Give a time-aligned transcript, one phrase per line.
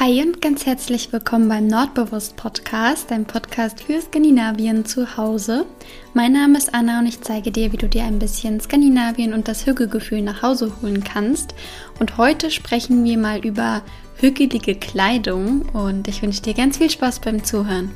[0.00, 5.66] Hi und ganz herzlich willkommen beim Nordbewusst Podcast, dein Podcast für Skandinavien zu Hause.
[6.14, 9.48] Mein Name ist Anna und ich zeige dir, wie du dir ein bisschen Skandinavien und
[9.48, 11.52] das Hügelgefühl nach Hause holen kannst.
[11.98, 13.82] Und heute sprechen wir mal über
[14.14, 17.90] hügelige Kleidung und ich wünsche dir ganz viel Spaß beim Zuhören.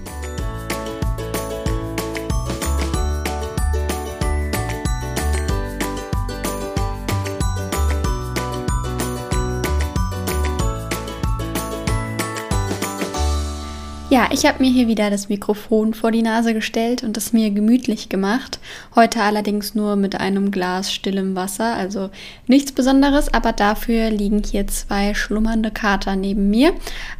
[14.12, 17.50] Ja, ich habe mir hier wieder das Mikrofon vor die Nase gestellt und es mir
[17.50, 18.58] gemütlich gemacht.
[18.94, 22.10] Heute allerdings nur mit einem Glas stillem Wasser, also
[22.46, 26.74] nichts Besonderes, aber dafür liegen hier zwei schlummernde Kater neben mir.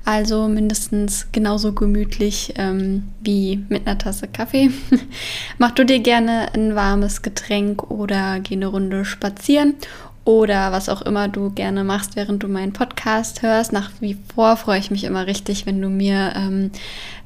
[0.05, 4.71] Also mindestens genauso gemütlich ähm, wie mit einer Tasse Kaffee.
[5.57, 9.77] Mach du dir gerne ein warmes Getränk oder geh eine Runde spazieren
[10.25, 13.73] oder was auch immer du gerne machst, während du meinen Podcast hörst.
[13.73, 16.71] Nach wie vor freue ich mich immer richtig, wenn du mir ähm,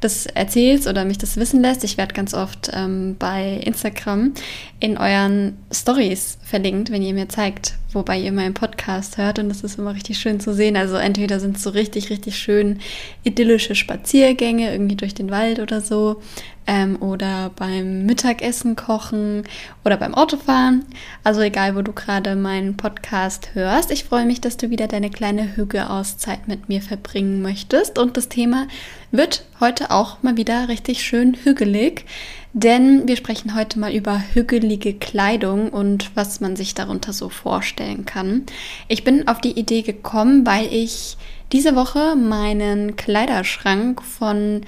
[0.01, 1.85] das erzählst oder mich das wissen lässt.
[1.85, 4.33] Ich werde ganz oft ähm, bei Instagram
[4.81, 9.41] in euren Stories verlinkt, wenn ihr mir zeigt, wobei ihr meinen Podcast hört.
[9.41, 10.77] Und das ist immer richtig schön zu sehen.
[10.77, 12.79] Also entweder sind es so richtig, richtig schön
[13.25, 16.23] idyllische Spaziergänge irgendwie durch den Wald oder so
[16.67, 19.45] ähm, oder beim Mittagessen kochen
[19.85, 20.85] oder beim Autofahren.
[21.25, 23.91] Also egal, wo du gerade meinen Podcast hörst.
[23.91, 27.99] Ich freue mich, dass du wieder deine kleine Hüge-Auszeit mit mir verbringen möchtest.
[27.99, 28.67] Und das Thema
[29.11, 32.05] wird heute auch mal wieder richtig schön hügelig,
[32.53, 38.05] denn wir sprechen heute mal über hügelige Kleidung und was man sich darunter so vorstellen
[38.05, 38.43] kann.
[38.89, 41.17] Ich bin auf die Idee gekommen, weil ich
[41.53, 44.63] diese Woche meinen Kleiderschrank von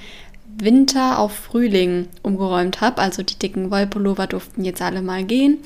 [0.61, 3.01] Winter auf Frühling umgeräumt habe.
[3.01, 5.59] Also die dicken Wollpullover durften jetzt alle mal gehen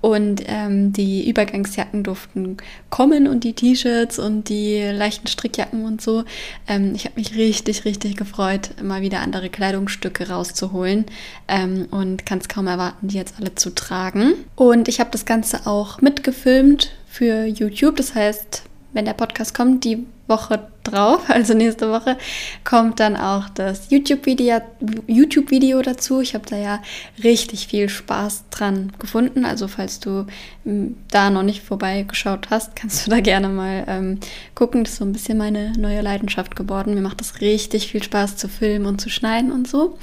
[0.00, 2.56] und ähm, die Übergangsjacken durften
[2.88, 6.24] kommen und die T-Shirts und die leichten Strickjacken und so.
[6.66, 11.06] Ähm, ich habe mich richtig, richtig gefreut, mal wieder andere Kleidungsstücke rauszuholen
[11.48, 14.34] ähm, und kann es kaum erwarten, die jetzt alle zu tragen.
[14.56, 17.96] Und ich habe das Ganze auch mitgefilmt für YouTube.
[17.96, 18.62] Das heißt,
[18.92, 22.16] wenn der Podcast kommt, die Woche drauf, also nächste Woche,
[22.64, 24.60] kommt dann auch das YouTube-Video
[25.06, 26.20] YouTube -Video dazu.
[26.20, 26.82] Ich habe da ja
[27.22, 29.44] richtig viel Spaß dran gefunden.
[29.44, 30.26] Also falls du
[30.64, 34.20] hm, da noch nicht vorbeigeschaut hast, kannst du da gerne mal ähm,
[34.54, 34.84] gucken.
[34.84, 36.94] Das ist so ein bisschen meine neue Leidenschaft geworden.
[36.94, 39.98] Mir macht das richtig viel Spaß zu filmen und zu schneiden und so.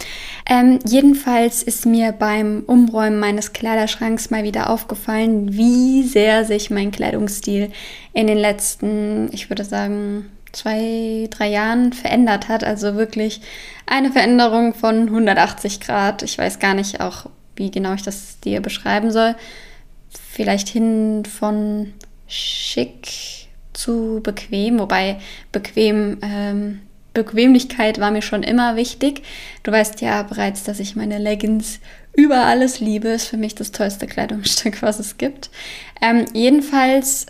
[0.49, 6.91] Ähm, jedenfalls ist mir beim Umräumen meines Kleiderschranks mal wieder aufgefallen, wie sehr sich mein
[6.91, 7.71] Kleidungsstil
[8.13, 10.16] in den letzten, ich würde sagen,
[10.52, 12.63] zwei, drei Jahren verändert hat.
[12.63, 13.41] Also wirklich
[13.85, 16.24] eine Veränderung von 180 Grad.
[16.24, 19.36] Ich weiß gar nicht auch, wie genau ich das dir beschreiben soll.
[20.09, 21.94] Vielleicht hin von
[22.28, 23.07] schick
[23.74, 25.19] zu bequem, wobei
[25.52, 26.81] bequem, ähm,
[27.13, 29.24] Bequemlichkeit war mir schon immer wichtig.
[29.63, 31.80] Du weißt ja bereits, dass ich meine Leggings
[32.13, 33.07] über alles liebe.
[33.09, 35.50] Ist für mich das tollste Kleidungsstück, was es gibt.
[36.02, 37.25] Ähm, jedenfalls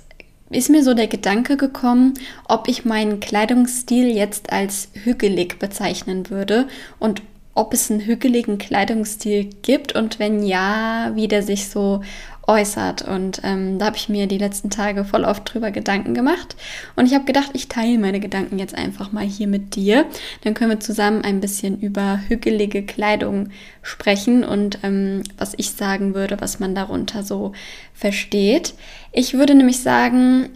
[0.50, 2.14] ist mir so der Gedanke gekommen,
[2.48, 6.68] ob ich meinen Kleidungsstil jetzt als hügelig bezeichnen würde
[7.00, 7.22] und
[7.58, 12.02] ob es einen hügeligen Kleidungsstil gibt und wenn ja, wie der sich so
[12.48, 13.02] äußert.
[13.02, 16.56] Und ähm, da habe ich mir die letzten Tage voll oft drüber Gedanken gemacht.
[16.96, 20.06] Und ich habe gedacht, ich teile meine Gedanken jetzt einfach mal hier mit dir.
[20.44, 23.50] Dann können wir zusammen ein bisschen über hügelige Kleidung
[23.82, 27.52] sprechen und ähm, was ich sagen würde, was man darunter so
[27.94, 28.76] versteht.
[29.12, 30.50] Ich würde nämlich sagen,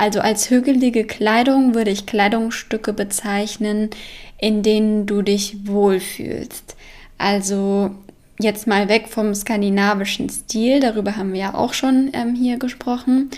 [0.00, 3.90] also als hügelige Kleidung würde ich Kleidungsstücke bezeichnen,
[4.38, 6.74] in denen du dich wohlfühlst.
[7.18, 7.90] Also
[8.40, 13.28] jetzt mal weg vom skandinavischen Stil, darüber haben wir ja auch schon ähm, hier gesprochen.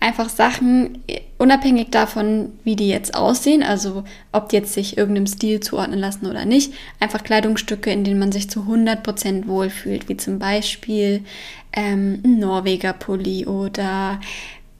[0.00, 1.02] Einfach Sachen,
[1.38, 6.26] unabhängig davon, wie die jetzt aussehen, also ob die jetzt sich irgendeinem Stil zuordnen lassen
[6.26, 11.24] oder nicht, einfach Kleidungsstücke, in denen man sich zu 100% wohlfühlt, wie zum Beispiel
[11.72, 14.20] ähm, ein Norweger Pulli oder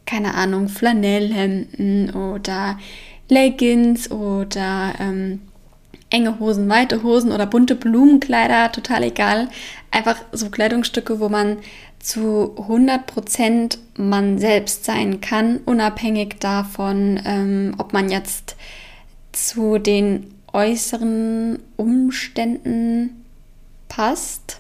[0.07, 2.79] keine Ahnung, Flanellhemden oder
[3.29, 5.41] Leggings oder ähm,
[6.10, 9.49] enge Hosen, weite Hosen oder bunte Blumenkleider, total egal.
[9.91, 11.59] Einfach so Kleidungsstücke, wo man
[11.99, 18.57] zu 100% man selbst sein kann, unabhängig davon, ähm, ob man jetzt
[19.33, 23.22] zu den äußeren Umständen
[23.92, 24.59] passt.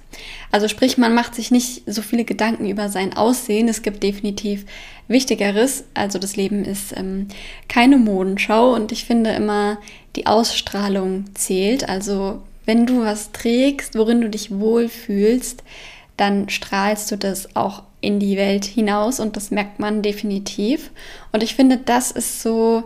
[0.50, 3.66] Also sprich, man macht sich nicht so viele Gedanken über sein Aussehen.
[3.66, 4.66] Es gibt definitiv
[5.08, 5.84] Wichtigeres.
[5.94, 7.28] Also das Leben ist ähm,
[7.66, 9.78] keine Modenschau und ich finde immer,
[10.16, 11.88] die Ausstrahlung zählt.
[11.88, 15.64] Also wenn du was trägst, worin du dich wohlfühlst,
[16.18, 20.90] dann strahlst du das auch in die Welt hinaus und das merkt man definitiv.
[21.32, 22.84] Und ich finde, das ist so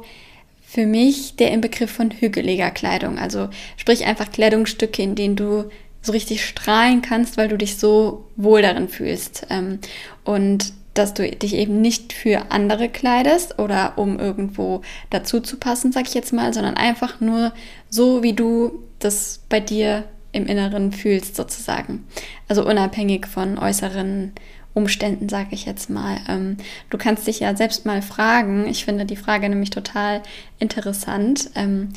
[0.65, 3.19] für mich der Inbegriff von hügeliger Kleidung.
[3.19, 5.65] Also sprich einfach Kleidungsstücke, in denen du
[6.07, 9.47] so richtig strahlen kannst, weil du dich so wohl darin fühlst.
[9.51, 9.81] Ähm,
[10.25, 14.81] und dass du dich eben nicht für andere kleidest oder um irgendwo
[15.11, 17.53] dazu zu passen, sag ich jetzt mal, sondern einfach nur
[17.91, 22.07] so, wie du das bei dir im Inneren fühlst, sozusagen.
[22.49, 24.33] Also unabhängig von äußeren
[24.75, 26.19] Umständen, sage ich jetzt mal.
[26.29, 26.59] Ähm,
[26.91, 28.67] du kannst dich ja selbst mal fragen.
[28.67, 30.23] Ich finde die Frage nämlich total
[30.59, 31.51] interessant.
[31.55, 31.89] Ähm,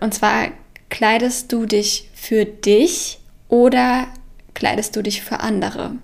[0.00, 0.48] und zwar,
[0.94, 3.18] kleidest du dich für dich
[3.48, 4.06] oder
[4.54, 5.96] kleidest du dich für andere?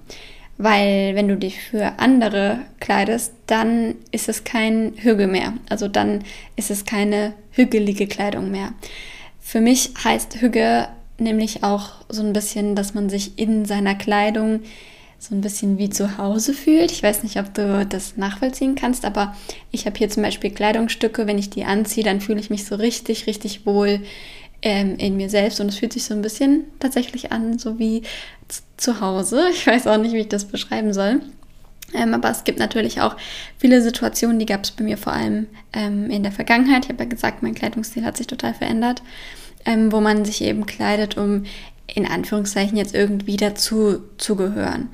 [0.58, 5.52] Weil wenn du dich für andere kleidest, dann ist es kein Hügel mehr.
[5.68, 6.24] Also dann
[6.56, 8.72] ist es keine hügelige Kleidung mehr.
[9.38, 10.88] Für mich heißt Hüge
[11.18, 14.58] nämlich auch so ein bisschen, dass man sich in seiner Kleidung
[15.20, 16.90] so ein bisschen wie zu Hause fühlt.
[16.90, 19.36] Ich weiß nicht, ob du das nachvollziehen kannst, aber
[19.70, 22.74] ich habe hier zum Beispiel Kleidungsstücke, wenn ich die anziehe, dann fühle ich mich so
[22.74, 24.00] richtig, richtig wohl
[24.62, 28.02] ähm, in mir selbst und es fühlt sich so ein bisschen tatsächlich an, so wie
[28.76, 29.48] zu Hause.
[29.52, 31.20] Ich weiß auch nicht, wie ich das beschreiben soll.
[31.92, 33.16] Ähm, aber es gibt natürlich auch
[33.58, 36.84] viele Situationen, die gab es bei mir vor allem ähm, in der Vergangenheit.
[36.84, 39.02] Ich habe ja gesagt, mein Kleidungsstil hat sich total verändert,
[39.64, 41.44] ähm, wo man sich eben kleidet, um
[41.92, 44.88] in Anführungszeichen jetzt irgendwie dazu zu gehören.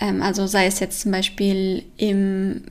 [0.00, 2.62] Ähm, also sei es jetzt zum Beispiel im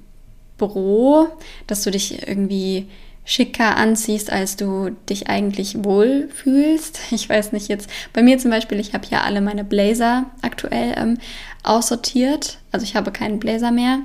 [0.57, 1.27] Büro,
[1.67, 2.87] dass du dich irgendwie
[3.27, 6.99] schicker anziehst, als du dich eigentlich wohl fühlst.
[7.11, 10.95] Ich weiß nicht jetzt, bei mir zum Beispiel, ich habe ja alle meine Blazer aktuell
[10.97, 11.17] ähm,
[11.63, 12.59] aussortiert.
[12.71, 13.99] Also ich habe keinen Blazer mehr,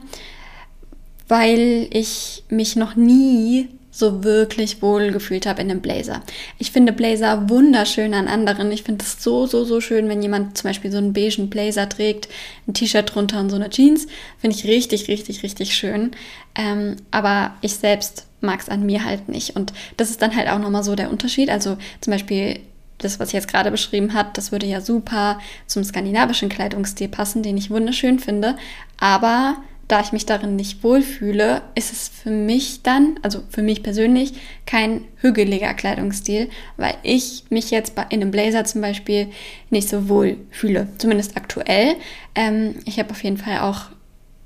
[1.29, 6.23] weil ich mich noch nie so wirklich wohl gefühlt habe in einem Blazer.
[6.59, 8.73] Ich finde Blazer wunderschön an anderen.
[8.73, 11.89] Ich finde es so, so, so schön, wenn jemand zum Beispiel so einen beigen Blazer
[11.89, 12.29] trägt,
[12.67, 14.07] ein T-Shirt drunter und so eine Jeans.
[14.39, 16.13] Finde ich richtig, richtig, richtig schön.
[16.57, 19.57] Ähm, aber ich selbst mag es an mir halt nicht.
[19.57, 21.51] Und das ist dann halt auch nochmal so der Unterschied.
[21.51, 22.61] Also zum Beispiel
[22.99, 27.43] das, was ich jetzt gerade beschrieben habe, das würde ja super zum skandinavischen Kleidungsstil passen,
[27.43, 28.57] den ich wunderschön finde.
[28.99, 29.57] Aber
[29.89, 34.33] da ich mich darin nicht wohlfühle, ist es für mich dann, also für mich persönlich,
[34.65, 39.29] kein hügeliger Kleidungsstil, weil ich mich jetzt in einem Blazer zum Beispiel
[39.71, 40.89] nicht so wohl fühle.
[40.99, 41.97] Zumindest aktuell.
[42.35, 43.91] Ähm, ich habe auf jeden Fall auch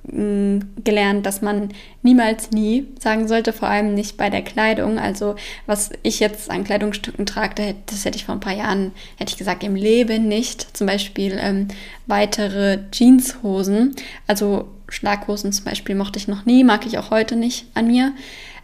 [0.09, 1.71] gelernt, dass man
[2.03, 4.99] niemals nie sagen sollte, vor allem nicht bei der Kleidung.
[4.99, 5.35] Also
[5.67, 9.39] was ich jetzt an Kleidungsstücken trage, das hätte ich vor ein paar Jahren, hätte ich
[9.39, 10.77] gesagt, im Leben nicht.
[10.77, 11.69] Zum Beispiel ähm,
[12.07, 13.97] weitere Jeanshosen.
[14.27, 18.13] Also Schlaghosen zum Beispiel mochte ich noch nie, mag ich auch heute nicht an mir.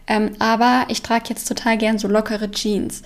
[0.07, 3.03] Ähm, aber ich trage jetzt total gern so lockere Jeans.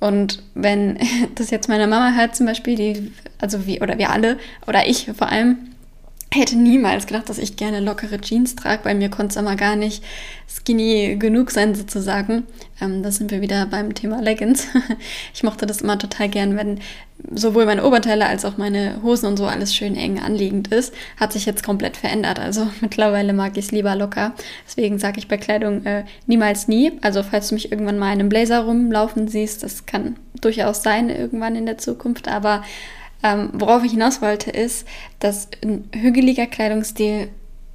[0.00, 0.98] Und wenn
[1.34, 5.10] das jetzt meine Mama hört zum Beispiel, die, also wie, oder wir alle, oder ich
[5.16, 5.73] vor allem,
[6.32, 8.82] hätte niemals gedacht, dass ich gerne lockere Jeans trage.
[8.82, 10.02] Bei mir konnte es immer gar nicht
[10.48, 12.44] skinny genug sein, sozusagen.
[12.80, 14.66] Ähm, da sind wir wieder beim Thema Leggings.
[15.34, 16.80] ich mochte das immer total gern, wenn
[17.32, 20.92] sowohl meine Oberteile als auch meine Hosen und so alles schön eng anliegend ist.
[21.18, 22.38] Hat sich jetzt komplett verändert.
[22.38, 24.34] Also mittlerweile mag ich es lieber locker.
[24.66, 26.92] Deswegen sage ich bei Kleidung äh, niemals nie.
[27.02, 31.10] Also falls du mich irgendwann mal in einem Blazer rumlaufen siehst, das kann durchaus sein
[31.10, 32.28] irgendwann in der Zukunft.
[32.28, 32.62] Aber
[33.24, 34.86] ähm, worauf ich hinaus wollte, ist,
[35.18, 37.30] dass ein hügeliger Kleidungsstil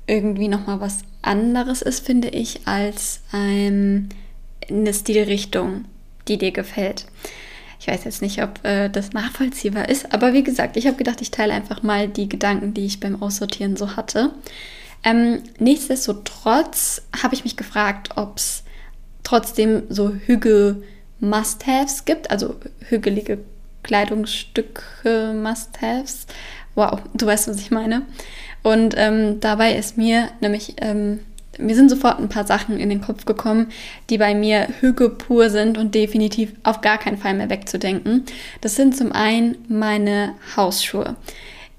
[0.05, 4.09] irgendwie nochmal was anderes ist, finde ich, als ähm,
[4.69, 5.85] eine Stilrichtung,
[6.27, 7.07] die dir gefällt.
[7.79, 11.19] Ich weiß jetzt nicht, ob äh, das nachvollziehbar ist, aber wie gesagt, ich habe gedacht,
[11.21, 14.31] ich teile einfach mal die Gedanken, die ich beim Aussortieren so hatte.
[15.03, 18.63] Ähm, nichtsdestotrotz habe ich mich gefragt, ob es
[19.23, 22.55] trotzdem so Hügel-Must-Haves gibt, also
[22.87, 23.39] hügelige
[23.83, 26.27] Kleidungsstücke, Must-Haves.
[26.75, 28.03] Wow, du weißt, was ich meine.
[28.63, 31.19] Und ähm, dabei ist mir nämlich, ähm,
[31.57, 33.67] mir sind sofort ein paar Sachen in den Kopf gekommen,
[34.09, 38.25] die bei mir Hüge pur sind und definitiv auf gar keinen Fall mehr wegzudenken.
[38.61, 41.15] Das sind zum einen meine Hausschuhe.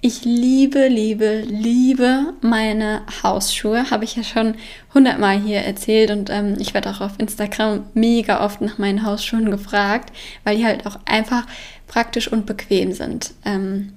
[0.02, 3.90] Ich liebe, liebe, liebe meine Hausschuhe.
[3.90, 4.54] Habe ich ja schon
[4.95, 9.50] hundertmal hier erzählt und ähm, ich werde auch auf Instagram mega oft nach meinen Hausschuhen
[9.50, 10.11] gefragt,
[10.42, 11.45] weil die halt auch einfach
[11.90, 13.32] praktisch und bequem sind.
[13.44, 13.92] Ähm,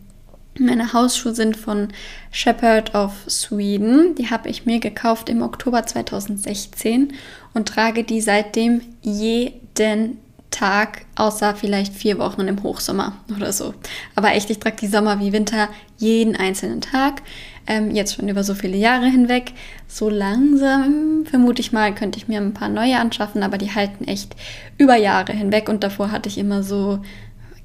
[0.59, 1.89] meine Hausschuhe sind von
[2.31, 4.15] Shepherd of Sweden.
[4.15, 7.13] Die habe ich mir gekauft im Oktober 2016
[7.53, 10.17] und trage die seitdem jeden
[10.49, 13.73] Tag, außer vielleicht vier Wochen im Hochsommer oder so.
[14.15, 17.21] Aber echt, ich trage die Sommer wie Winter jeden einzelnen Tag.
[17.65, 19.53] Ähm, jetzt schon über so viele Jahre hinweg.
[19.87, 24.03] So langsam, vermute ich mal, könnte ich mir ein paar neue anschaffen, aber die halten
[24.05, 24.35] echt
[24.77, 25.69] über Jahre hinweg.
[25.69, 26.99] Und davor hatte ich immer so,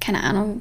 [0.00, 0.60] keine Ahnung,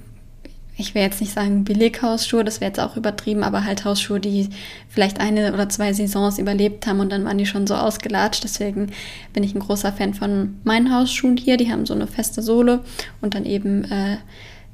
[0.79, 4.49] ich will jetzt nicht sagen Billig-Hausschuhe, das wäre jetzt auch übertrieben, aber halt Hausschuhe, die
[4.89, 8.43] vielleicht eine oder zwei Saisons überlebt haben und dann waren die schon so ausgelatscht.
[8.43, 8.91] Deswegen
[9.33, 11.57] bin ich ein großer Fan von meinen Hausschuhen hier.
[11.57, 12.83] Die haben so eine feste Sohle
[13.21, 14.17] und dann eben äh,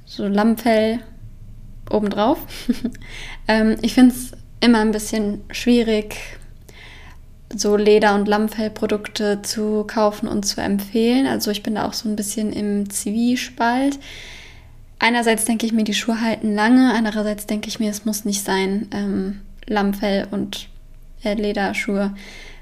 [0.05, 1.00] so Lammfell
[1.89, 2.39] obendrauf.
[3.48, 6.17] ähm, ich finde es immer ein bisschen schwierig,
[7.55, 11.27] so Leder- und Lammfellprodukte zu kaufen und zu empfehlen.
[11.27, 14.00] Also ich bin da auch so ein bisschen im Zwiespalt
[15.04, 18.44] einerseits denke ich mir, die Schuhe halten lange, andererseits denke ich mir, es muss nicht
[18.44, 20.70] sein, ähm, Lammfell und
[21.24, 22.16] äh, Lederschuhe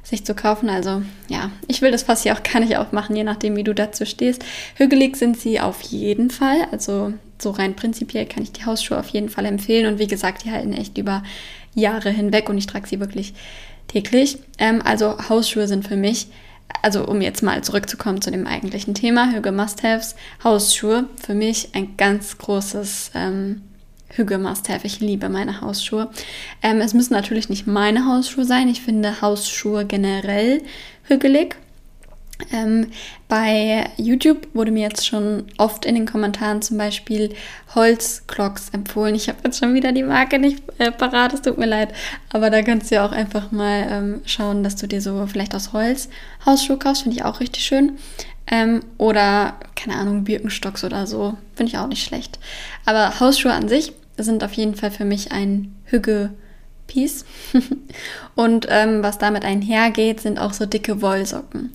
[0.04, 0.68] sich zu kaufen.
[0.68, 3.74] Also ja, ich will das Fass hier auch gar nicht aufmachen, je nachdem, wie du
[3.74, 4.44] dazu stehst.
[4.76, 6.68] Hügelig sind sie auf jeden Fall.
[6.72, 9.86] Also so rein prinzipiell kann ich die Hausschuhe auf jeden Fall empfehlen.
[9.86, 11.24] Und wie gesagt, die halten echt über
[11.76, 13.34] Jahre hinweg und ich trage sie wirklich
[13.88, 14.40] täglich.
[14.58, 16.28] Ähm, also Hausschuhe sind für mich
[16.82, 21.98] also um jetzt mal zurückzukommen zu dem eigentlichen Thema, Hüge Must-Haves, Hausschuhe, für mich ein
[21.98, 23.62] ganz großes ähm,
[24.10, 24.86] Hüge Must-Have.
[24.86, 26.10] Ich liebe meine Hausschuhe.
[26.62, 28.68] Ähm, es müssen natürlich nicht meine Hausschuhe sein.
[28.68, 30.62] Ich finde Hausschuhe generell
[31.04, 31.56] hügelig.
[32.52, 32.88] Ähm,
[33.28, 37.34] bei YouTube wurde mir jetzt schon oft in den Kommentaren zum Beispiel
[37.76, 39.16] Holzclocks empfohlen.
[39.16, 41.94] Ich habe jetzt schon wieder die Marke nicht äh, parat, es tut mir leid.
[42.32, 45.56] Aber da kannst du ja auch einfach mal ähm, schauen, dass du dir so vielleicht
[45.56, 46.10] aus Holz
[46.46, 47.04] Hausschuhe kaufst.
[47.04, 47.98] Finde ich auch richtig schön.
[48.48, 51.38] Ähm, oder, keine Ahnung, Birkenstocks oder so.
[51.56, 52.40] Finde ich auch nicht schlecht.
[52.86, 56.32] Aber Hausschuhe an sich sind auf jeden Fall für mich ein Hüge.
[56.92, 57.26] Piece.
[58.36, 61.72] Und ähm, was damit einhergeht, sind auch so dicke Wollsocken.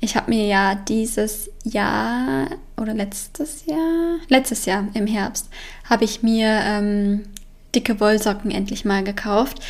[0.00, 5.48] Ich habe mir ja dieses Jahr oder letztes Jahr, letztes Jahr im Herbst,
[5.88, 7.24] habe ich mir ähm,
[7.74, 9.60] dicke Wollsocken endlich mal gekauft.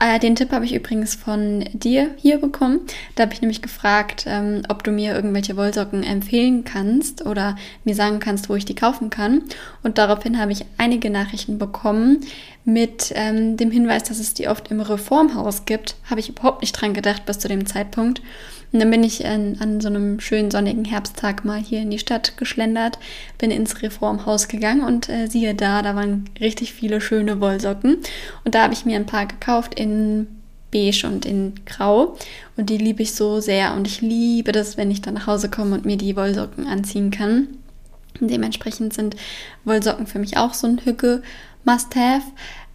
[0.00, 2.80] Äh, den Tipp habe ich übrigens von dir hier bekommen.
[3.14, 7.94] Da habe ich nämlich gefragt, ähm, ob du mir irgendwelche Wollsocken empfehlen kannst oder mir
[7.94, 9.42] sagen kannst, wo ich die kaufen kann.
[9.82, 12.20] Und daraufhin habe ich einige Nachrichten bekommen
[12.64, 15.96] mit ähm, dem Hinweis, dass es die oft im Reformhaus gibt.
[16.08, 18.22] Habe ich überhaupt nicht dran gedacht bis zu dem Zeitpunkt.
[18.72, 21.98] Und dann bin ich an, an so einem schönen sonnigen Herbsttag mal hier in die
[21.98, 22.98] Stadt geschlendert,
[23.38, 27.96] bin ins Reformhaus gegangen und äh, siehe da, da waren richtig viele schöne Wollsocken.
[28.44, 30.26] Und da habe ich mir ein paar gekauft in
[30.70, 32.16] beige und in grau.
[32.56, 33.74] Und die liebe ich so sehr.
[33.74, 37.10] Und ich liebe das, wenn ich dann nach Hause komme und mir die Wollsocken anziehen
[37.10, 37.48] kann.
[38.20, 39.16] Dementsprechend sind
[39.64, 41.22] Wollsocken für mich auch so ein Hücke
[41.64, 42.24] Must-Have.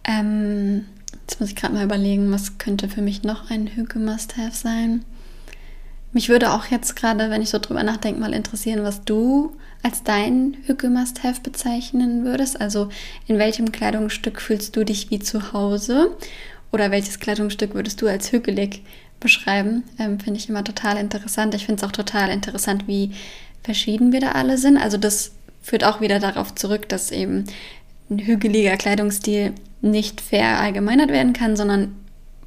[0.04, 0.86] Ähm,
[1.20, 5.04] jetzt muss ich gerade mal überlegen, was könnte für mich noch ein Hücke Must-Have sein.
[6.14, 10.04] Mich würde auch jetzt gerade, wenn ich so drüber nachdenke, mal interessieren, was du als
[10.04, 12.60] dein Hücke Must-Have bezeichnen würdest.
[12.60, 12.88] Also
[13.26, 16.16] in welchem Kleidungsstück fühlst du dich wie zu Hause?
[16.70, 18.82] Oder welches Kleidungsstück würdest du als hügelig
[19.18, 19.82] beschreiben?
[19.98, 21.52] Ähm, finde ich immer total interessant.
[21.56, 23.10] Ich finde es auch total interessant, wie
[23.64, 24.78] verschieden wir da alle sind.
[24.78, 27.46] Also das führt auch wieder darauf zurück, dass eben
[28.08, 31.96] ein hügeliger Kleidungsstil nicht verallgemeinert werden kann, sondern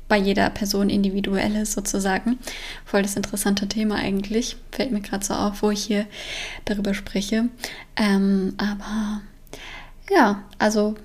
[0.07, 2.39] bei jeder Person individuell ist sozusagen.
[2.85, 4.57] Voll das interessante Thema eigentlich.
[4.71, 6.05] Fällt mir gerade so auf, wo ich hier
[6.65, 7.49] darüber spreche.
[7.95, 9.21] Ähm, aber
[10.09, 10.95] ja, also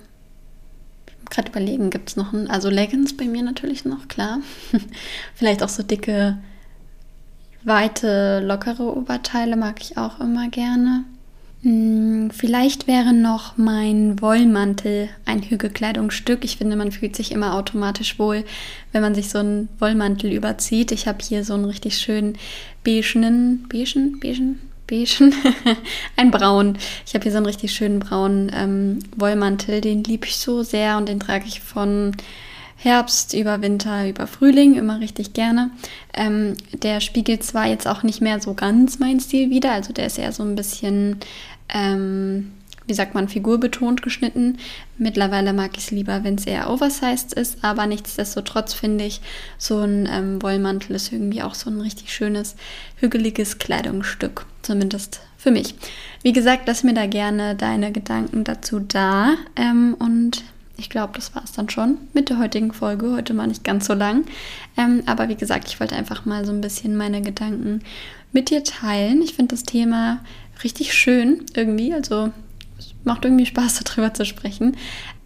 [1.30, 4.38] gerade überlegen, gibt es noch ein, also Leggings bei mir natürlich noch, klar.
[5.34, 6.38] Vielleicht auch so dicke,
[7.64, 11.04] weite, lockere Oberteile mag ich auch immer gerne.
[11.62, 16.44] Hm, vielleicht wäre noch mein Wollmantel ein Hügelkleidungsstück.
[16.44, 18.44] Ich finde, man fühlt sich immer automatisch wohl,
[18.90, 20.90] wenn man sich so einen Wollmantel überzieht.
[20.90, 22.36] Ich habe hier so einen richtig schönen
[22.82, 25.34] beigen, beigen, beigen, beigen,
[26.16, 26.78] ein braun.
[27.06, 29.80] Ich habe hier so einen richtig schönen braunen ähm, Wollmantel.
[29.80, 32.12] Den liebe ich so sehr und den trage ich von
[32.82, 35.70] Herbst, über Winter, über Frühling, immer richtig gerne.
[36.14, 40.06] Ähm, der spiegelt zwar jetzt auch nicht mehr so ganz mein Stil wieder, also der
[40.06, 41.20] ist eher so ein bisschen
[41.72, 42.52] ähm,
[42.86, 44.58] wie sagt man, figurbetont geschnitten.
[44.98, 49.20] Mittlerweile mag ich es lieber, wenn es eher oversized ist, aber nichtsdestotrotz finde ich,
[49.58, 52.56] so ein ähm, Wollmantel ist irgendwie auch so ein richtig schönes,
[52.96, 55.74] hügeliges Kleidungsstück, zumindest für mich.
[56.22, 60.44] Wie gesagt, lass mir da gerne deine Gedanken dazu da ähm, und
[60.78, 63.12] ich glaube, das war es dann schon mit der heutigen Folge.
[63.12, 64.24] Heute mal nicht ganz so lang.
[64.76, 67.82] Ähm, aber wie gesagt, ich wollte einfach mal so ein bisschen meine Gedanken
[68.32, 69.22] mit dir teilen.
[69.22, 70.20] Ich finde das Thema
[70.64, 71.94] richtig schön irgendwie.
[71.94, 72.30] Also
[72.78, 74.76] es macht irgendwie Spaß, darüber zu sprechen.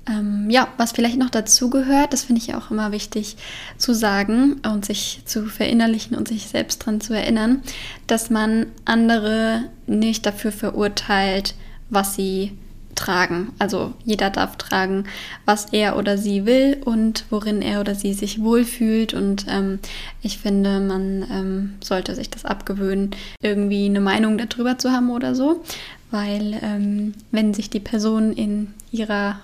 [0.09, 3.37] Ähm, ja, was vielleicht noch dazu gehört, das finde ich auch immer wichtig
[3.76, 7.62] zu sagen und sich zu verinnerlichen und sich selbst daran zu erinnern,
[8.07, 11.55] dass man andere nicht dafür verurteilt,
[11.90, 12.57] was sie
[12.97, 13.53] tragen.
[13.59, 15.05] Also jeder darf tragen,
[15.45, 19.15] was er oder sie will und worin er oder sie sich wohlfühlt.
[19.15, 19.79] Und ähm,
[20.23, 23.11] ich finde, man ähm, sollte sich das abgewöhnen,
[23.41, 25.62] irgendwie eine Meinung darüber zu haben oder so.
[26.11, 29.38] weil ähm, wenn sich die Person in ihrer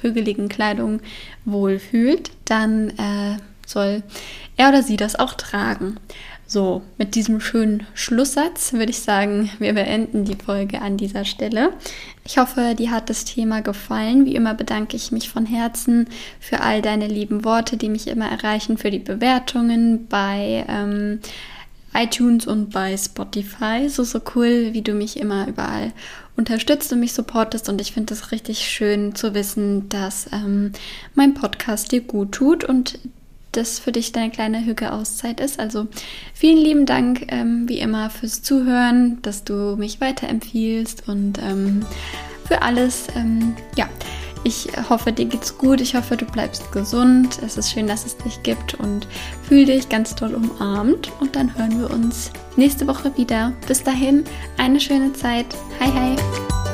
[0.00, 1.00] hügeligen Kleidung
[1.44, 3.36] wohlfühlt, dann äh,
[3.66, 4.02] soll
[4.56, 5.96] er oder sie das auch tragen.
[6.48, 11.72] So, mit diesem schönen Schlusssatz würde ich sagen, wir beenden die Folge an dieser Stelle.
[12.24, 14.26] Ich hoffe, dir hat das Thema gefallen.
[14.26, 18.30] Wie immer bedanke ich mich von Herzen für all deine lieben Worte, die mich immer
[18.30, 21.18] erreichen, für die Bewertungen bei ähm,
[21.92, 23.88] iTunes und bei Spotify.
[23.88, 25.92] So, so cool, wie du mich immer überall
[26.36, 27.68] unterstützt und mich supportest.
[27.68, 30.70] Und ich finde es richtig schön zu wissen, dass ähm,
[31.16, 33.00] mein Podcast dir gut tut und
[33.56, 35.58] das für dich deine kleine Hücke-Auszeit ist.
[35.58, 35.86] Also
[36.34, 41.84] vielen lieben Dank ähm, wie immer fürs Zuhören, dass du mich weiterempfiehlst und ähm,
[42.46, 43.08] für alles.
[43.16, 43.88] Ähm, ja,
[44.44, 45.80] ich hoffe, dir geht's gut.
[45.80, 47.40] Ich hoffe, du bleibst gesund.
[47.44, 49.08] Es ist schön, dass es dich gibt und
[49.42, 51.10] fühl dich ganz toll umarmt.
[51.18, 53.52] Und dann hören wir uns nächste Woche wieder.
[53.66, 54.22] Bis dahin,
[54.56, 55.46] eine schöne Zeit.
[55.80, 56.65] Hi, hi.